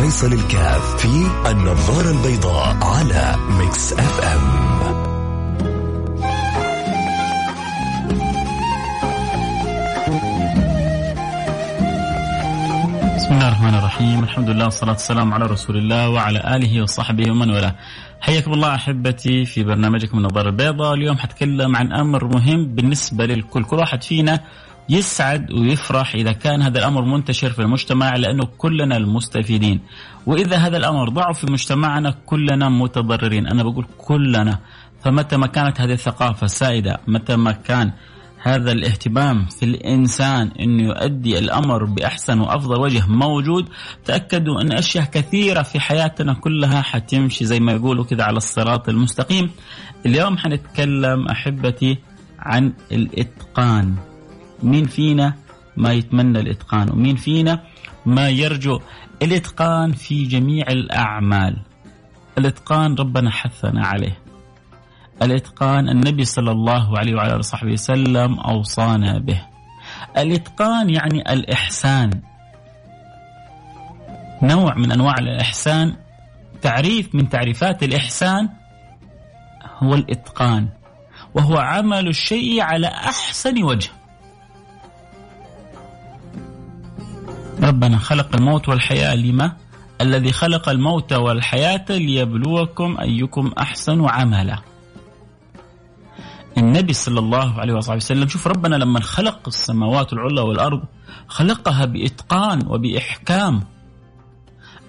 [0.00, 4.70] فيصل الكاف في النظارة البيضاء على Mix FM
[13.16, 14.24] بسم الله الرحمن الرحيم.
[14.24, 17.74] الحمد لله والصلاة والسلام على رسول الله وعلى آله وصحبه ومن والاه.
[18.20, 20.94] حياكم الله أحبتي في برنامجكم النظارة البيضاء.
[20.94, 23.64] اليوم حتكلم عن أمر مهم بالنسبة للكل.
[23.64, 24.40] كل واحد فينا
[24.88, 29.80] يسعد ويفرح إذا كان هذا الأمر منتشر في المجتمع لأنه كلنا المستفيدين.
[30.26, 33.46] وإذا هذا الأمر ضعف في مجتمعنا كلنا متضررين.
[33.46, 34.58] أنا بقول كلنا.
[35.04, 37.92] فمتى ما كانت هذه الثقافة سائدة متى ما كان
[38.42, 43.68] هذا الاهتمام في الإنسان أنه يؤدي الأمر بأحسن وأفضل وجه موجود
[44.04, 49.50] تأكدوا أن أشياء كثيرة في حياتنا كلها حتمشي زي ما يقولوا كده على الصراط المستقيم.
[50.06, 51.98] اليوم حنتكلم أحبتي
[52.38, 54.09] عن الإتقان.
[54.62, 55.34] مين فينا
[55.76, 57.62] ما يتمنى الإتقان ومين فينا
[58.06, 58.80] ما يرجو
[59.22, 61.56] الإتقان في جميع الأعمال.
[62.38, 64.18] الإتقان ربنا حثنا عليه.
[65.22, 69.42] الإتقان النبي صلى الله عليه وعلى آله وصحبه وسلم أوصانا به.
[70.18, 72.20] الإتقان يعني الإحسان.
[74.42, 75.96] نوع من أنواع الإحسان
[76.62, 78.48] تعريف من تعريفات الإحسان
[79.78, 80.68] هو الإتقان.
[81.34, 83.90] وهو عمل الشيء على أحسن وجه.
[87.70, 89.56] ربنا خلق الموت والحياة لما؟
[90.00, 94.58] الذي خلق الموت والحياة ليبلوكم أيكم أحسن عملا.
[96.58, 100.82] النبي صلى الله عليه وصحبه وسلم شوف ربنا لما خلق السماوات العلى والأرض
[101.28, 103.64] خلقها بإتقان وبإحكام.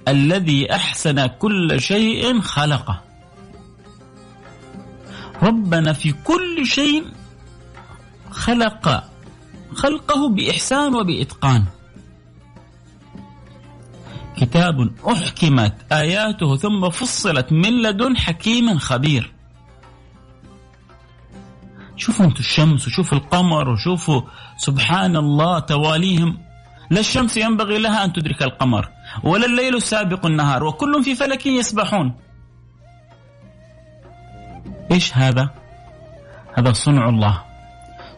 [0.07, 3.01] الذي أحسن كل شيء خلقه.
[5.43, 7.05] ربنا في كل شيء
[8.31, 9.03] خلق
[9.73, 11.65] خلقه بإحسان وبإتقان.
[14.41, 19.33] كتاب أحكمت آياته ثم فصلت من لدن حكيم خبير.
[21.97, 24.21] شوفوا أنتم الشمس وشوفوا القمر وشوفوا
[24.57, 26.37] سبحان الله تواليهم.
[26.91, 28.89] لا الشمس ينبغي لها أن تدرك القمر
[29.23, 32.13] ولا الليل سابق النهار وكل في فلك يسبحون.
[34.91, 35.49] إيش هذا؟
[36.57, 37.43] هذا صنع الله.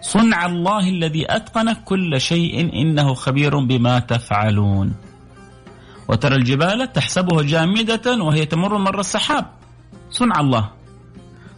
[0.01, 5.12] صنع الله الذي أتقن كل شيء إنه خبير بما تفعلون.
[6.07, 9.45] وترى الجبال تحسبها جامدة وهي تمر مر السحاب.
[10.09, 10.69] صنع الله.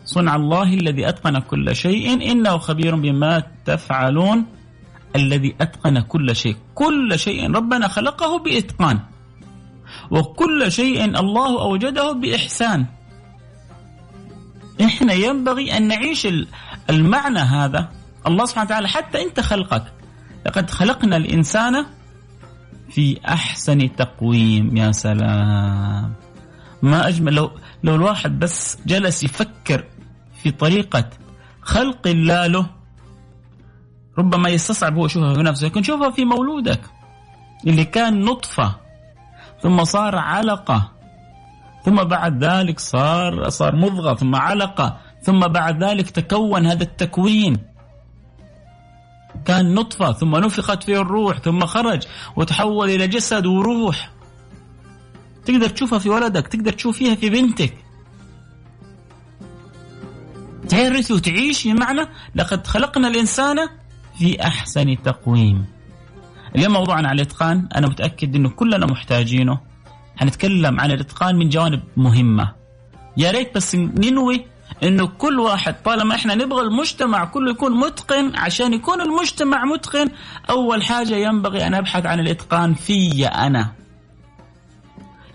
[0.06, 2.31] صنع الله الذي أتقن كل شيء.
[2.31, 4.45] إنه خبير بما تفعلون.
[5.16, 6.56] الذي أتقن كل شيء.
[6.75, 9.00] كل شيء ربنا خلقه بإتقان.
[10.11, 12.85] وكل شيء الله أوجده بإحسان.
[14.81, 16.27] إحنا ينبغي أن نعيش
[16.89, 17.89] المعنى هذا.
[18.27, 19.83] الله سبحانه وتعالى حتى أنت خلقك.
[20.45, 21.85] لقد خلقنا الإنسان
[22.90, 26.13] في أحسن تقويم يا سلام.
[26.81, 27.51] ما أجمل لو,
[27.84, 29.84] لو الواحد بس جلس يفكر
[30.44, 31.09] في طريقة
[31.62, 32.66] خلق الله له
[34.18, 36.81] ربما يستصعب هو يشوفها في نفسه لكن شوفها في مولودك
[37.68, 38.75] اللي كان نطفة
[39.62, 40.91] ثم صار علقة
[41.85, 47.57] ثم بعد ذلك صار صار مضغة ثم علقة ثم بعد ذلك تكون هذا التكوين.
[49.45, 52.03] كان نطفة ثم نفخت فيه الروح ثم خرج
[52.35, 54.11] وتحول إلى جسد وروح.
[55.45, 57.73] تقدر تشوفها في ولدك تقدر تشوفيها في بنتك.
[60.69, 62.01] تعرفي وتعيشي بمعنى
[62.35, 63.57] لقد خلقنا الإنسان
[64.17, 65.66] في أحسن تقويم.
[66.56, 69.59] اليوم موضوعنا عن الإتقان أنا متأكد أنه كلنا محتاجينه.
[70.17, 72.51] حنتكلم عن الإتقان من جوانب مهمة.
[73.17, 74.45] يا ريت بس ننوي
[74.85, 80.09] إنه كل واحد طالما إحنا نبغى المجتمع كله يكون متقن عشان يكون المجتمع متقن
[80.50, 83.72] أول حاجة ينبغي أن أبحث عن الإتقان في أنا.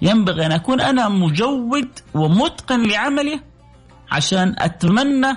[0.02, 3.40] ينبغي أن أكون أنا مجود ومتقن لعملي
[4.10, 5.32] عشان أتمنى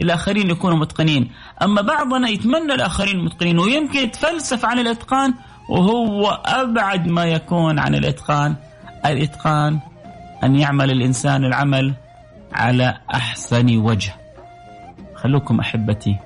[0.00, 1.30] الآخرين يكونوا متقنين.
[1.62, 5.34] أما بعضنا يتمنى الآخرين متقنين ويمكن يتفلسف عن الإتقان
[5.68, 8.56] وهو أبعد ما يكون عن الإتقان.
[9.06, 9.80] الإتقان
[10.44, 11.94] أن يعمل الإنسان العمل
[12.52, 14.14] على أحسن وجه.
[15.14, 16.16] خلوكم أحبتي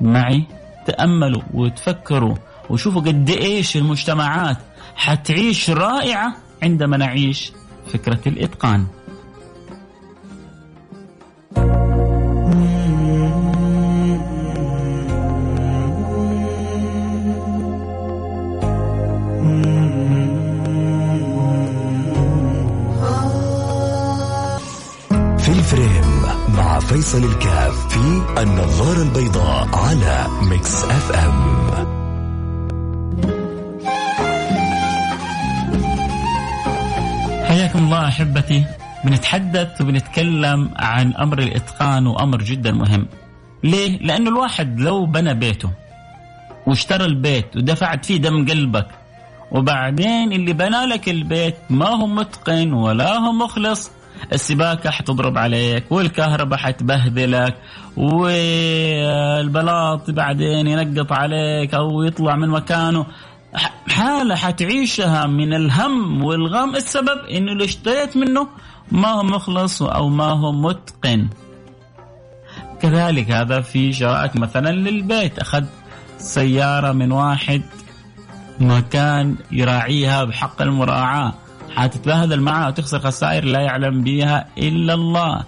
[0.00, 0.44] معي
[0.86, 2.34] تأملوا وتفكروا
[2.70, 4.56] وشوفوا قد إيش المجتمعات
[4.96, 7.52] حتعيش رائعة عندما نعيش
[7.92, 8.86] فكرة الإتقان.
[26.96, 31.56] فيصل الكاف في النظارة البيضاء على Mix FM
[37.44, 38.64] حياكم الله أحبتي
[39.04, 43.06] بنتحدث وبنتكلم عن أمر الإتقان وأمر جدا مهم.
[43.64, 45.70] ليه؟ لأنه الواحد لو بنى بيته
[46.66, 48.86] واشترى البيت ودفعت فيه دم قلبك
[49.52, 53.90] وبعدين اللي بنى لك البيت ما هو متقن ولا هو مخلص
[54.32, 57.54] السباكة حتضرب عليك والكهرباء حتبهدلك
[57.96, 63.06] والبلاط بعدين ينقط عليك أو يطلع من مكانه.
[63.88, 68.48] حالة حتعيشها من الهم والغم السبب إنه اللي اشتريت منه
[68.92, 71.28] ما هو مخلص أو ما هو متقن.
[72.80, 75.38] كذلك هذا في شرائك مثلا للبيت.
[75.38, 75.68] أخذت
[76.18, 77.62] سيارة من واحد
[78.60, 81.34] ما كان يراعيها بحق المراعاة.
[81.76, 85.44] حتتبهدل معها وتخسر خسائر لا يعلم بها إلا الله.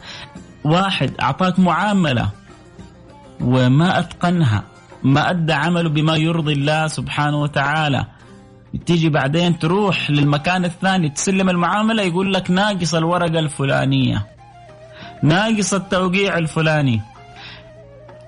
[0.64, 2.28] واحد أعطاك معاملة
[3.40, 4.62] وما أتقنها.
[5.02, 8.06] ما أدى عمله بما يرضي الله سبحانه وتعالى.
[8.86, 14.26] تيجي بعدين تروح للمكان الثاني تسلم المعاملة يقول لك ناقص الورقة الفلانية.
[15.22, 17.00] ناقص التوقيع الفلاني.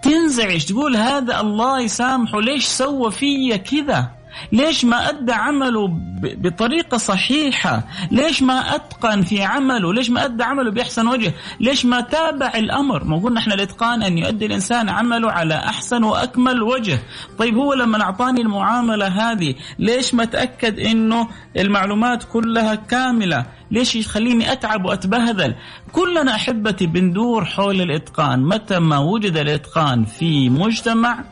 [0.03, 4.20] تنزعج تقول هذا الله يسامحه ليش سوى فيا كذا؟
[4.53, 5.89] ليش ما أدى عمله
[6.23, 12.01] بطريقة صحيحة؟ ليش ما أتقن في عمله؟ ليش ما أدى عمله بأحسن وجه؟ ليش ما
[12.01, 16.99] تابع الأمر؟ ما قلنا إحنا الإتقان أن يؤدي الإنسان عمله على أحسن وأكمل وجه.
[17.39, 24.53] طيب هو لما أعطاني المعاملة هذه ليش ما تأكد أنه المعلومات كلها كاملة؟ ليش يخليني
[24.53, 25.55] أتعب وأتبهدل
[25.93, 28.43] كلنا أحبتي بندور حول الإتقان.
[28.45, 31.25] متى ما وجد الإتقان في مجتمع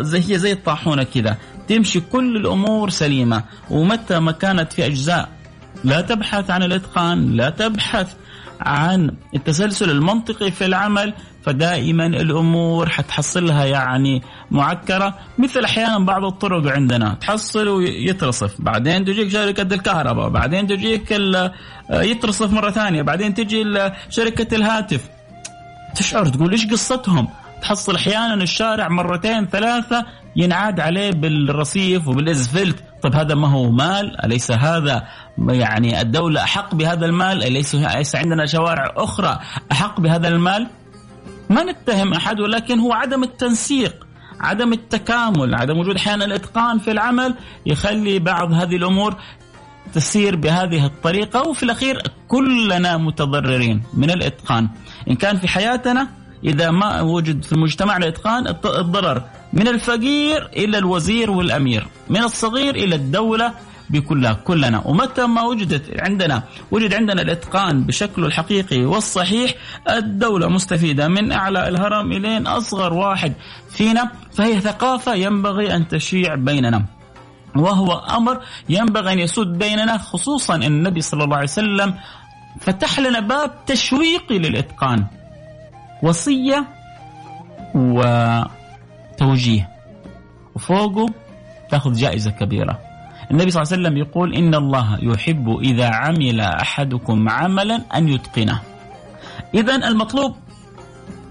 [0.00, 1.36] زي هي زي الطاحونة كذا.
[1.68, 3.44] تمشي كل الأمور سليمة.
[3.70, 5.28] ومتى ما كانت في أجزاء
[5.84, 8.14] لا تبحث عن الإتقان لا تبحث
[8.60, 15.18] عن التسلسل المنطقي في العمل فدائما الأمور حتحصلها يعني معكرة.
[15.38, 18.60] مثل أحيانا بعض الطرق عندنا تحصل ويترصف.
[18.60, 21.16] بعدين تجيك شركة الكهرباء بعدين تجيك
[21.90, 23.64] يترصف مرة ثانية بعدين تجي
[24.10, 25.08] شركة الهاتف.
[25.94, 27.28] تشعر تقول إيش قصتهم؟
[27.64, 30.06] تحصل أحيانا الشارع مرتين ثلاثة
[30.36, 35.06] ينعاد عليه بالرصيف وبالاسفلت طيب هذا ما هو مال؟ أليس هذا
[35.48, 39.38] يعني الدولة أحق بهذا المال؟ أليس, أليس عندنا شوارع أخرى
[39.72, 40.66] أحق بهذا المال؟
[41.50, 44.06] ما نتهم أحد ولكن هو عدم التنسيق
[44.40, 47.34] عدم التكامل عدم وجود أحيانا الإتقان في العمل
[47.66, 49.16] يخلي بعض هذه الأمور
[49.94, 51.48] تسير بهذه الطريقة.
[51.48, 54.68] وفي الأخير كلنا متضررين من الإتقان.
[55.10, 61.30] إن كان في حياتنا إذا ما وجد في المجتمع الإتقان الضرر من الفقير إلى الوزير
[61.30, 63.52] والأمير من الصغير إلى الدولة
[63.90, 64.82] بكلها كلنا.
[64.84, 69.54] ومتى ما وجدت عندنا وجد عندنا الإتقان بشكله الحقيقي والصحيح
[69.90, 73.32] الدولة مستفيدة من أعلى الهرم إلين أصغر واحد
[73.70, 76.84] فينا فهي ثقافة ينبغي أن تشيع بيننا.
[77.56, 81.94] وهو أمر ينبغي أن يسود بيننا خصوصا النبي صلى الله عليه وسلم
[82.60, 85.06] فتح لنا باب تشويقي للإتقان.
[86.04, 86.68] وصية
[87.74, 89.68] وتوجيه.
[90.54, 91.06] وفوقه
[91.70, 92.78] تأخذ جائزة كبيرة.
[93.30, 98.60] النبي صلى الله عليه وسلم يقول إن الله يحب إذا عمل أحدكم عملا أن يتقنه.
[99.54, 100.36] اذا المطلوب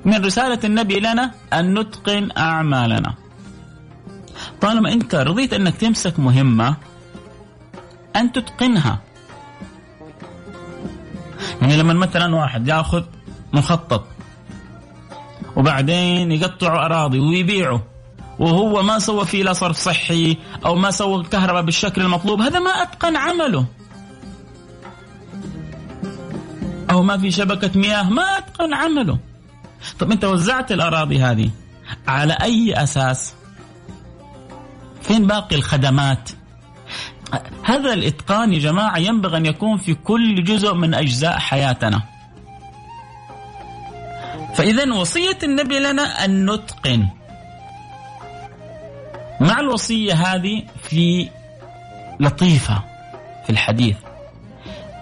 [0.05, 3.13] من رسالة النبي لنا أن نتقن أعمالنا.
[4.61, 6.75] طالما أنت رضيت أنك تمسك مهمة
[8.15, 8.99] أن تتقنها.
[11.62, 13.03] يعني لما مثلا واحد يأخذ
[13.53, 14.12] مخطط
[15.55, 17.79] وبعدين يقطعوا أراضي ويبيعوا.
[18.39, 22.41] وهو ما سوى فيه لا صرف صحي أو ما سوى الكهرباء بالشكل المطلوب.
[22.41, 23.65] هذا ما أتقن عمله.
[26.91, 28.10] أو ما في شبكة مياه.
[28.10, 29.17] ما أتقن عمله.
[30.00, 31.50] طب أنت وزعت الأراضي هذه
[32.07, 33.33] على أي أساس؟
[35.01, 36.29] فين باقي الخدمات؟
[37.63, 42.12] هذا الإتقان يا جماعة ينبغي أن يكون في كل جزء من أجزاء حياتنا.
[44.55, 47.07] فإذا وصية النبي لنا أن نتقن.
[49.41, 51.29] مع الوصية هذه في
[52.19, 52.83] لطيفة
[53.43, 53.98] في الحديث.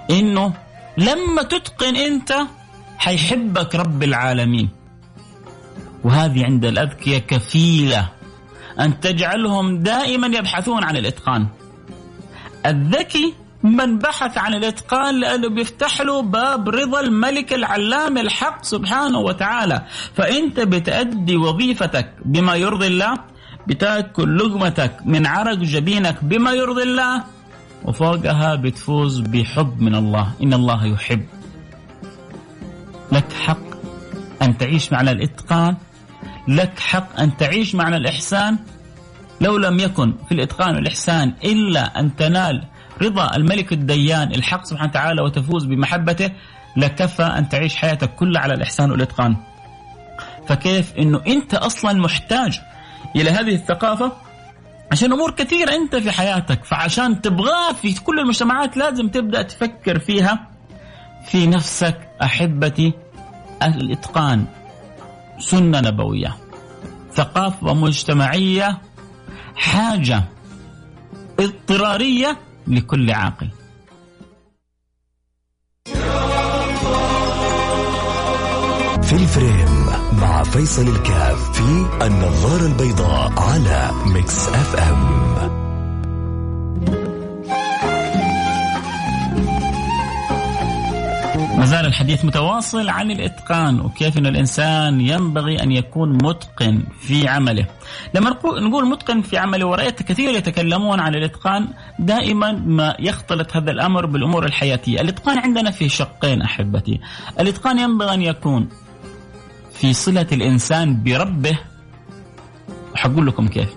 [0.09, 0.53] إنه
[0.97, 2.33] لما تتقن أنت
[2.97, 4.69] حيحبك رب العالمين.
[6.03, 8.09] وهذه عند الأذكياء كفيلة.
[8.79, 11.47] أن تجعلهم دائما يبحثون عن الإتقان.
[12.65, 19.81] الذكي من بحث عن الإتقان لأنه بيفتح له باب رضا الملك العلام الحق سبحانه وتعالى.
[20.13, 23.13] فانت بتأدي وظيفتك بما يرضي الله
[23.67, 27.23] بتأكل لقمتك من عرق جبينك بما يرضي الله
[27.85, 30.31] وفوقها بتفوز بحب من الله.
[30.43, 31.25] إن الله يحب.
[33.11, 33.57] لك حق
[34.41, 35.77] أن تعيش معنى الإتقان
[36.47, 38.57] لك حق أن تعيش معنى الإحسان.
[39.41, 42.70] لو لم يكن في الإتقان والإحسان إلا أن تنال
[43.01, 46.31] رضا الملك الديان الحق سبحانه وتعالى وتفوز بمحبته
[46.77, 49.35] لكفى أن تعيش حياتك كلها على الإحسان والإتقان.
[50.47, 52.59] فكيف؟ أنه أنت أصلا محتاج
[53.15, 54.11] إلى هذه الثقافة
[54.91, 56.63] عشان أمور كثيرة أنت في حياتك.
[56.65, 60.47] فعشان تبغاه في كل المجتمعات لازم تبدأ تفكر فيها
[61.25, 62.93] في نفسك أحبتي
[63.63, 64.45] الإتقان.
[65.39, 66.37] سنة نبوية
[67.13, 68.77] ثقافة مجتمعية
[69.55, 70.23] حاجة
[71.39, 72.37] اضطرارية
[72.71, 73.49] لكل عاقل.
[79.03, 79.85] في ال frame
[80.21, 85.60] مع فيصل الكاف في النظارة البيضاء على Mix FM.
[91.61, 97.65] ما زال الحديث متواصل عن الإتقان وكيف إن الإنسان ينبغي أن يكون متقن في عمله.
[98.13, 101.67] لما نقول متقن في عمله ورأيت كثير يتكلمون عن الإتقان
[101.99, 106.99] دائما ما يختلط هذا الأمر بالأمور الحياتية، الإتقان عندنا في شقين أحبتي.
[107.39, 108.69] الإتقان ينبغي أن يكون
[109.73, 111.59] في صلة الإنسان بربه
[112.93, 113.69] وحقول لكم كيف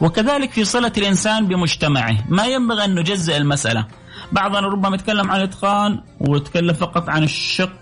[0.00, 3.86] وكذلك في صلة الإنسان بمجتمعه ما ينبغي أن نجزئ المسألة
[4.32, 7.72] بعضنا ربما يتكلم عن الإتقان ويتكلم فقط عن الشق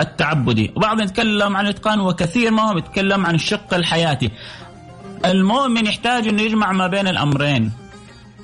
[0.00, 0.72] التعبدي.
[0.76, 4.30] وبعضنا يتكلم عن الإتقان وكثير ما هو يتكلم عن الشق الحياتي.
[5.24, 7.72] المؤمن يحتاج أنه يجمع ما بين الأمرين.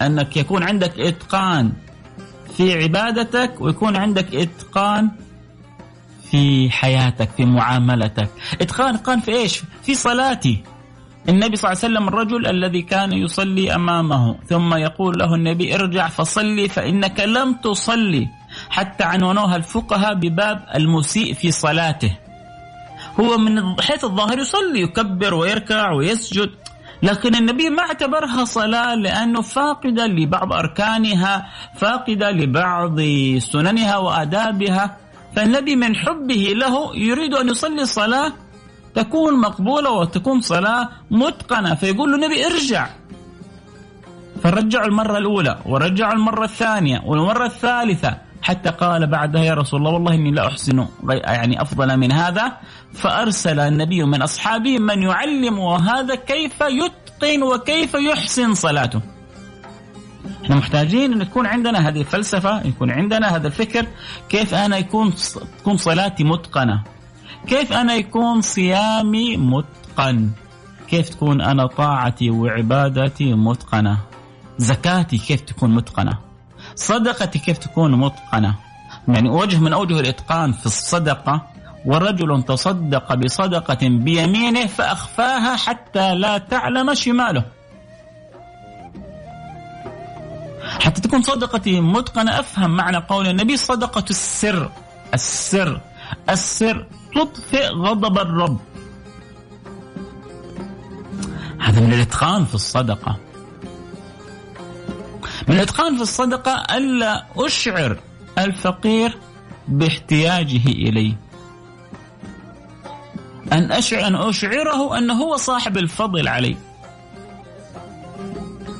[0.02, 1.72] أنك يكون عندك إتقان
[2.56, 5.10] في عبادتك ويكون عندك إتقان
[6.30, 8.28] في حياتك في معاملتك.
[8.60, 10.64] إتقان اتقان في إيش؟ في صلاتي.
[11.28, 16.08] النبي صلى الله عليه وسلم الرجل الذي كان يصلي أمامه ثم يقول له النبي ارجع
[16.08, 18.28] فصلي فإنك لم تصلي
[18.70, 22.12] حتى عنونوها الفقهاء بباب المسيء في صلاته.
[23.20, 26.50] هو من حيث الظاهر يصلي يكبر ويركع ويسجد
[27.02, 33.00] لكن النبي ما اعتبرها صلاة لأنه فاقدة لبعض أركانها فاقدة لبعض
[33.38, 34.96] سننها وآدابها.
[35.36, 38.32] فالنبي من حبه له يريد أن يصلي صلاة
[38.94, 41.74] تكون مقبولة وتكون صلاة متقنة.
[41.74, 42.88] فيقول له النبي ارجع.
[44.42, 48.18] فرجعوا المرة الأولى ورجعوا المرة الثانية والمرة الثالثة.
[48.42, 52.52] حتى قال بعدها يا رسول الله والله إني لا أحسن يعني أفضل من هذا.
[52.92, 59.00] فأرسل النبي من أصحابه من يعلم هذا كيف يتقن وكيف يحسن صلاته.
[60.44, 63.86] إحنا محتاجين أن تكون عندنا هذه الفلسفة يكون عندنا هذا الفكر
[64.28, 65.14] كيف أنا يكون
[65.58, 66.93] تكون صلاتي متقنة.
[67.46, 70.30] كيف أنا يكون صيامي متقن؟
[70.88, 73.98] كيف تكون أنا طاعتي وعبادتي متقنة؟
[74.58, 76.18] زكاتي كيف تكون متقنة؟
[76.74, 78.54] صدقتي كيف تكون متقنة؟
[79.08, 81.46] يعني وجه من أوجه الإتقان في الصدقة
[81.86, 87.44] ورجل تصدق بصدقة بيمينه فأخفاها حتى لا تعلم شماله.
[90.80, 94.70] حتى تكون صدقتي متقنة أفهم معنى قول النبي صدقة السر.
[95.14, 95.80] السر.
[96.30, 98.58] السر تطفئ غضب الرب.
[101.60, 103.16] هذا من الإتقان في الصدقة.
[105.48, 107.98] من الإتقان في الصدقة ألا أشعر
[108.38, 109.18] الفقير
[109.68, 111.16] باحتياجه إلي.
[113.52, 116.56] أن أشعر أن أشعره أنه هو صاحب الفضل علي.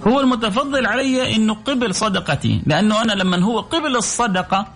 [0.07, 4.67] هو المتفضل علي إنه قبل صدقتي لأنه أنا لما هو قبل الصدقة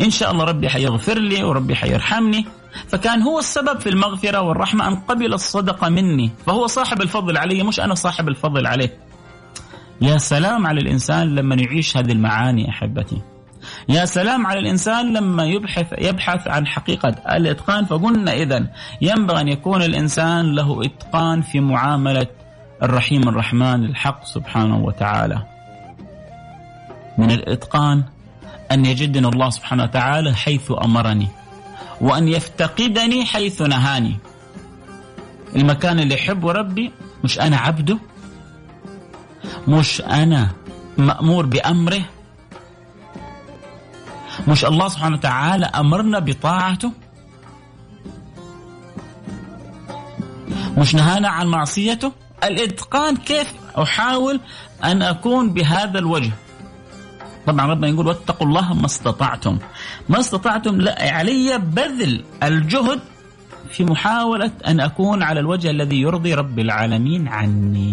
[0.00, 2.46] إن شاء الله ربي حيغفر لي وربي حيرحمني.
[2.88, 6.30] فكان هو السبب في المغفرة والرحمة أن قبل الصدقه مني.
[6.46, 8.98] فهو صاحب الفضل علي مش أنا صاحب الفضل عليه.
[10.00, 13.20] يا سلام على الإنسان لما يعيش هذه المعاني أحبتي.
[13.88, 17.84] يا سلام على الإنسان لما يبحث يبحث عن حقيقة الإتقان.
[17.84, 18.66] فقلنا إذا
[19.00, 22.26] ينبغي أن يكون الإنسان له إتقان في معاملة
[22.82, 25.42] الرحيم الرحمن الحق سبحانه وتعالى.
[27.18, 28.02] من الإتقان
[28.72, 31.28] أن يجدني الله سبحانه وتعالى حيث أمرني.
[32.00, 34.18] وأن يفتقدني حيث نهاني.
[35.56, 36.92] المكان اللي يحبه ربي
[37.24, 37.98] مش أنا عبده
[39.68, 40.50] مش أنا
[40.98, 42.04] مأمور بأمره.
[44.48, 46.92] مش الله سبحانه وتعالى أمرنا بطاعته.
[50.78, 52.12] مش نهانا عن معصيته.
[52.44, 54.40] الإتقان كيف أحاول
[54.84, 56.32] أن أكون بهذا الوجه؟
[57.46, 59.58] طبعا ربنا يقول واتقوا الله ما استطعتم.
[60.08, 63.00] ما استطعتم لا علي بذل الجهد
[63.70, 67.92] في محاولة أن أكون على الوجه الذي يرضي رب العالمين عني.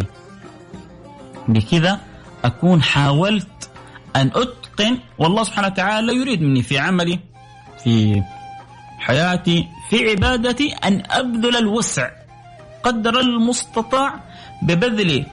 [1.47, 1.99] بكذا
[2.45, 3.69] أكون حاولت
[4.15, 7.19] أن أتقن والله سبحانه وتعالى يريد مني في عملي
[7.83, 8.23] في
[8.99, 12.09] حياتي في عبادتي أن أبذل الوسع.
[12.83, 14.13] قدر المستطاع
[14.61, 15.25] ببذل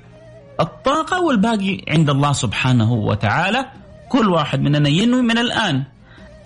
[0.61, 3.66] الطاقة والباقي عند الله سبحانه وتعالى.
[4.09, 5.85] كل واحد مننا ينوي من الآن.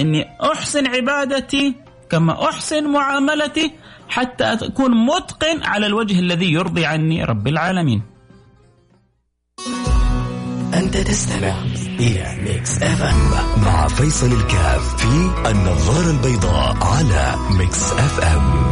[0.00, 1.74] أني أحسن عبادتي
[2.10, 3.72] كما أحسن معاملتي
[4.08, 8.02] حتى أكون متقن على الوجه الذي يرضي عني رب العالمين.
[10.74, 11.54] أنت تستمع
[12.00, 18.70] إلى Mix FM مع فيصل الكاف في النظارة البيضاء على Mix FM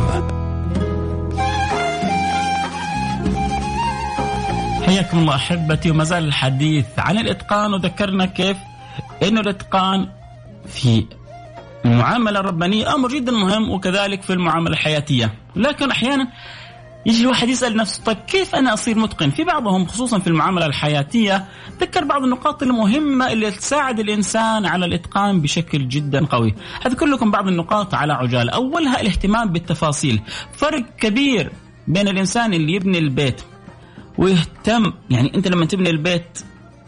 [4.86, 7.74] حياكم الله أحبتي وما زال الحديث عن الإتقان.
[7.74, 8.56] وذكرنا كيف
[9.22, 10.08] انه الإتقان
[10.66, 11.04] في
[11.84, 16.28] المعاملة الربانية أمر جدا مهم وكذلك في المعاملة الحياتية، لكن أحيانا
[17.06, 21.44] يجي الواحد يسأل نفسه طيب كيف أنا أصير متقن؟ في بعضهم خصوصا في المعاملة الحياتية
[21.80, 26.54] ذكر بعض النقاط المهمة اللي تساعد الإنسان على الإتقان بشكل جدا قوي.
[26.86, 30.20] أذكر لكم بعض النقاط على عجالة، أولها الاهتمام بالتفاصيل،
[30.52, 31.52] فرق كبير
[31.88, 33.40] بين الإنسان اللي يبني البيت
[34.18, 36.38] ويهتم يعني أنت لما تبني البيت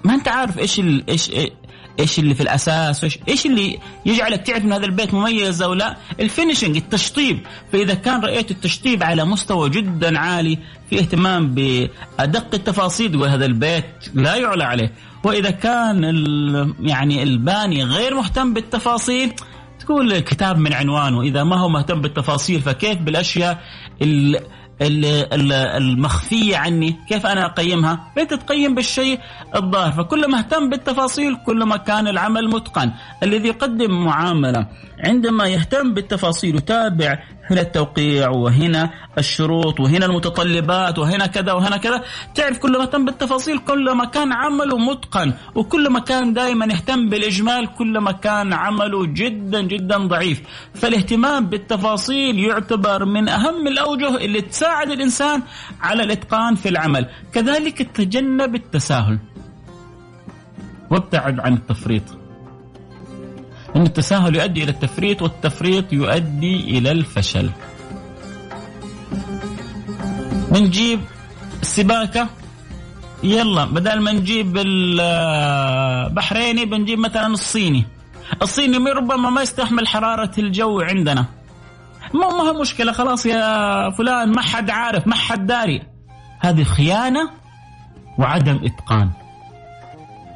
[0.04, 1.10] ما أنت عارف إيش ال...
[1.10, 1.30] إيش
[2.00, 5.96] إيش اللي في الأساس وايش إيش اللي يجعلك تعرف إن هذا البيت مميز أو لا؟
[6.20, 7.46] ال finishing التشطيب.
[7.72, 10.58] فإذا كان رأيت التشطيب على مستوى جدا عالي
[10.90, 14.92] في اهتمام بأدق التفاصيل تقول هذا البيت لا يعلى عليه.
[15.24, 16.04] وإذا كان
[16.80, 19.32] يعني الباني غير مهتم بالتفاصيل
[19.80, 21.22] تقول الكتاب من عنوانه.
[21.22, 23.62] إذا ما هو مهتم بالتفاصيل فكيف بالأشياء
[24.82, 29.20] المخفية عني كيف أنا أقيمها؟ أنت تقيم بالشيء
[29.56, 29.92] الظاهر.
[29.92, 32.90] فكل ما اهتم بالتفاصيل كل ما كان العمل متقن.
[33.22, 34.66] الذي يقدم معاملة
[35.04, 37.18] عندما يهتم بالتفاصيل وتابع
[37.50, 42.04] هنا التوقيع وهنا الشروط وهنا المتطلبات وهنا كذا وهنا كذا.
[42.34, 47.08] تعرف كل ما اهتم بالتفاصيل كل ما كان عمله متقن وكل ما كان دائما يهتم
[47.08, 50.42] بالإجمال كل ما كان عمله جدا جدا ضعيف.
[50.74, 55.42] فالاهتمام بالتفاصيل يعتبر من أهم الأوجه اللي تساعد الإنسان
[55.80, 57.08] على الإتقان في العمل.
[57.32, 59.18] كذلك تجنب التساهل.
[60.90, 62.19] وابتعد عن التفريط.
[63.76, 67.50] أن التساهل يؤدي إلى التفريط والتفريط يؤدي إلى الفشل.
[70.52, 71.00] بنجيب
[71.62, 72.28] السباكة
[73.22, 77.86] يلا بدل ما نجيب البحريني بنجيب مثلا الصيني.
[78.42, 81.24] الصيني ربما ما يستحمل حرارة الجو عندنا.
[82.14, 85.82] ما ما مشكلة خلاص يا فلان ما حد عارف ما حد داري.
[86.40, 87.30] هذه خيانة
[88.18, 89.10] وعدم إتقان.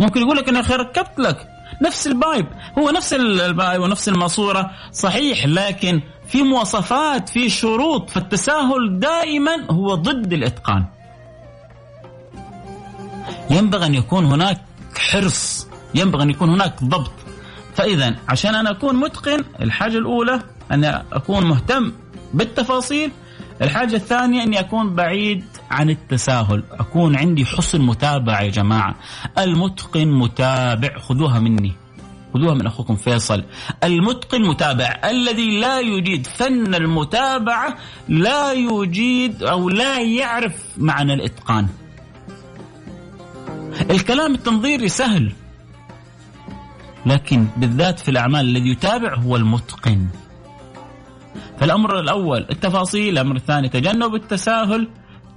[0.01, 1.54] ممكن يقول لك أنا ركبت لك.
[1.83, 2.47] نفس ال pipe.
[2.79, 4.71] هو نفس ال pipe ونفس الماسورة.
[4.93, 10.85] صحيح لكن في مواصفات في شروط فالتساهل دائما هو ضد الإتقان.
[13.51, 14.61] ينبغي أن يكون هناك
[15.11, 15.69] حرص.
[15.95, 17.13] ينبغي أن يكون هناك ضبط.
[17.75, 20.41] فإذا عشان أنا أكون متقن الحاجة الأولى
[20.73, 21.93] أن أكون مهتم
[22.35, 23.13] بالتفاصيل.
[23.63, 26.65] الحاجة الثانية أني أكون بعيد عن التساهل.
[26.71, 28.95] أكون عندي حسن متابعة يا جماعة.
[29.39, 30.99] المتقن متابع.
[30.99, 31.73] خذوها مني.
[32.35, 33.45] خذوها من أخوكم فيصل.
[33.85, 35.01] المتقن متابع.
[35.05, 37.77] الذي لا يجيد فن المتابعة
[38.09, 41.69] لا يجيد أو لا يعرف معنى الإتقان.
[43.91, 45.33] الكلام التنظيري سهل.
[47.07, 50.07] لكن بالذات في الأعمال الذي يتابع هو المتقن.
[51.61, 53.13] فالأمر الأول التفاصيل.
[53.13, 54.89] الأمر الثاني تجنب التساهل.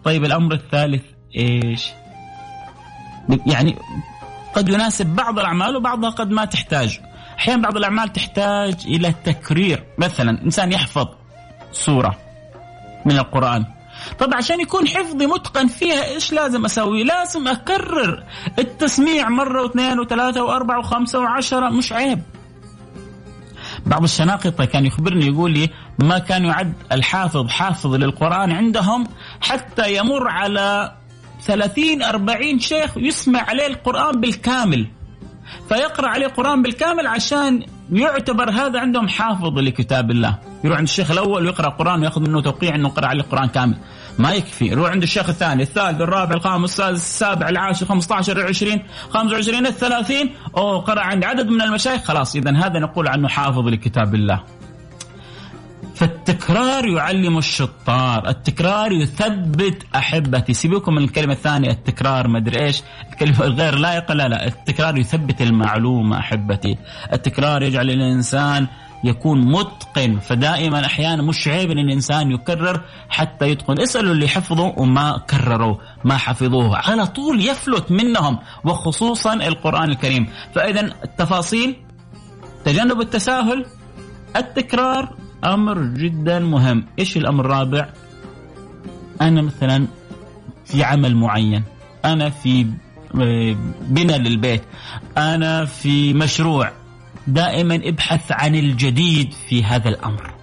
[0.08, 1.04] طيب الأمر الثالث
[1.36, 1.90] إيش؟
[3.46, 3.78] يعني
[4.56, 7.00] قد يناسب بعض الأعمال وبعضها قد ما تحتاج.
[7.40, 9.84] أحيانا بعض الأعمال تحتاج إلى تكرير.
[9.98, 11.08] مثلا إنسان يحفظ
[11.72, 12.18] سورة
[13.06, 13.66] من القرآن.
[14.20, 18.24] طب عشان يكون حفظي متقن فيها إيش لازم أسوي؟ لازم أكرر
[18.60, 21.70] التسميع مرة واثنين وثلاثة وأربعة وخمسة وعشرة.
[21.70, 22.22] مش عيب.
[23.86, 29.08] بعض الشناقطة كان يخبرني يقول لي ما كان يعد الحافظ حافظ للقرآن عندهم
[29.42, 30.92] حتى يمر على
[31.42, 34.88] ثلاثين أربعين شيخ يسمع عليه القرآن بالكامل.
[35.70, 40.40] فيقرأ عليه القرآن بالكامل عشان يعتبر هذا عندهم حافظ لكتاب الله.
[40.64, 43.78] يروح عند الشيخ الأول ويقرأ القرآن ويأخذ منه توقيع أنه قرأ عليه القرآن كامل.
[44.20, 44.66] ما يكفي.
[44.66, 50.36] يروح عند الشيخ الثاني الثالث الرابع الخامس السادس السابع العاشر 15 20 25 الثلاثين.
[50.58, 52.04] أو قرأ عند عدد من المشايخ.
[52.04, 54.44] خلاص إذا هذا نقول عنه حافظ لكتاب الله.
[55.98, 60.54] فالتكرار يعلم الشطار التكرار يثبت أحبتي.
[60.54, 62.84] سيبوكم من الكلمة الثانية التكرار ما أدري إيش.
[63.12, 64.48] الكلمة الغير لائقة لا لا.
[64.48, 66.78] التكرار يثبت المعلومة أحبتي.
[67.14, 68.68] التكرار يجعل الإنسان
[69.04, 70.20] يكون متقن.
[70.20, 73.82] فدائما أحيانا مش عيب إن الإنسان يكرر حتى يتقن.
[73.82, 76.78] اسألوا اللي حفظوا وما كرروا ما حفظوه.
[76.78, 80.28] على طول يفلت منهم وخصوصا القرآن الكريم.
[80.56, 81.76] فاذا التفاصيل
[82.66, 83.66] تجنب التساهل
[84.36, 86.86] التكرار أمر جدا مهم.
[87.00, 87.90] إيش الأمر الرابع؟
[89.22, 89.88] أنا مثلا
[90.66, 91.64] في عمل معين.
[92.06, 92.68] أنا في
[93.90, 94.64] بناء للبيت.
[95.18, 96.72] أنا في مشروع.
[97.28, 100.34] دائما ابحث عن الجديد في هذا الأمر.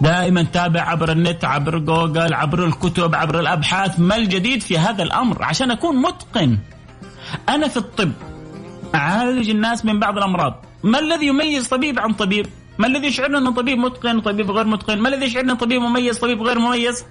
[0.00, 5.44] دائما تابع عبر النت عبر جوجل عبر الكتب عبر الأبحاث ما الجديد في هذا الأمر
[5.44, 6.58] عشان أكون متقن.
[7.48, 8.12] أنا في الطب.
[8.94, 10.64] أعالج الناس من بعض الأمراض.
[10.82, 12.46] ما الذي يميز طبيب عن طبيب؟
[12.80, 16.42] ما الذي يشعرنا أن طبيب متقن طبيب غير متقن؟ ما الذي يشعرنا طبيب مميز طبيب
[16.42, 17.04] غير مميز؟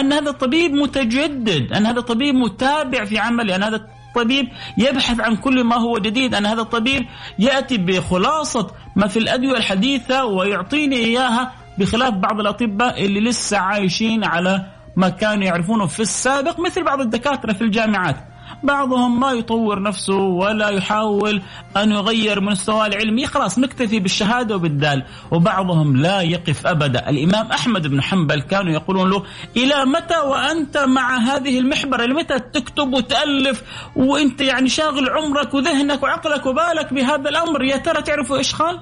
[0.00, 4.46] أن هذا الطبيب متجدد أن هذا الطبيب متابع في عمله أن هذا الطبيب
[4.78, 7.06] يبحث عن كل ما هو جديد أن هذا الطبيب
[7.38, 14.66] يأتي بخلاصة ما في الأدوية الحديثة ويعطيني إياها بخلاف بعض الأطباء اللي لسه عايشين على
[14.96, 18.16] ما كانوا يعرفونه في السابق مثل بعض الدكاترة في الجامعات.
[18.64, 21.42] بعضهم ما يطور نفسه ولا يحاول
[21.76, 25.04] أن يغير مستواه العلمي خلاص نكتفي بالشهادة وبالدال.
[25.30, 27.08] وبعضهم لا يقف أبدا.
[27.10, 29.22] الإمام أحمد بن حنبل كانوا يقولون له
[29.56, 33.62] إلى متى وأنت مع هذه المحبرة؟ لمتى تكتب وتألف؟
[33.96, 38.80] وأنت يعني شاغل عمرك وذهنك وعقلك وبالك بهذا الأمر؟ يا ترى تعرفوا إيش قال؟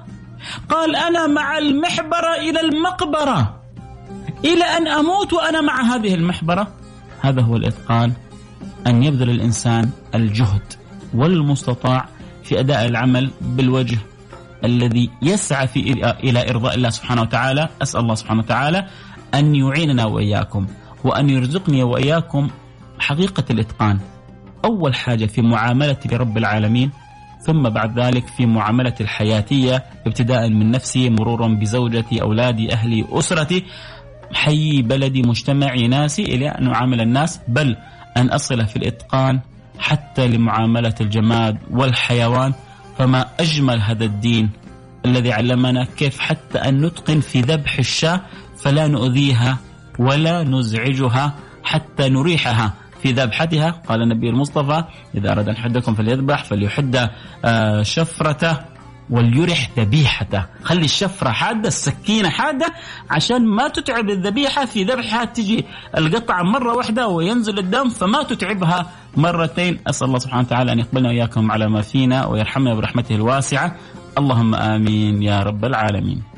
[0.69, 3.59] قال أنا مع المحبرة إلى المقبرة.
[4.45, 6.67] إلى أن أموت وأنا مع هذه المحبرة.
[7.21, 8.13] هذا هو الإتقان.
[8.87, 10.73] أن يبذل الإنسان الجهد
[11.13, 12.05] والمستطاع
[12.43, 13.97] في أداء العمل بالوجه
[14.63, 15.79] الذي يسعى في
[16.23, 17.69] إلى إرضاء الله سبحانه وتعالى.
[17.81, 18.87] أسأل الله سبحانه وتعالى
[19.33, 20.67] أن يعيننا وإياكم
[21.03, 22.49] وأن يرزقني وإياكم
[22.99, 23.99] حقيقة الإتقان.
[24.65, 26.91] أول حاجة في معاملتي لرب العالمين
[27.41, 33.63] ثم بعد ذلك في معاملة الحياتية ابتداء من نفسي مرورا بزوجتي أولادي أهلي أسرتي
[34.33, 37.39] حي بلدي مجتمعي ناسي إلى أن أعامل الناس.
[37.47, 37.77] بل
[38.17, 39.39] أن أصل في الإتقان
[39.79, 42.53] حتى لمعاملة الجماد والحيوان
[42.97, 44.49] فما أجمل هذا الدين
[45.05, 48.21] الذي علمنا كيف حتى أن نتقن في ذبح الشاة
[48.57, 49.57] فلا نؤذيها
[49.99, 53.71] ولا نزعجها حتى نريحها في ذبحتها.
[53.87, 54.83] قال النبي المصطفى
[55.15, 57.09] إذا أراد أن حدكم فليذبح فليحد
[57.45, 58.72] آه، شفرته
[59.09, 60.45] وليرح ذبيحته.
[60.63, 62.65] خلي الشفرة حادة السكينة حادة
[63.09, 65.25] عشان ما تتعب الذبيحة في ذبحها.
[65.25, 65.65] تجي
[65.97, 69.79] القطعة مرة واحدة وينزل الدم فما تتعبها مرتين.
[69.87, 73.75] أسأل الله سبحانه وتعالى أن يقبلنا وإياكم على ما فينا ويرحمنا برحمته الواسعة.
[74.17, 76.32] اللهم آمين يا رب العالمين.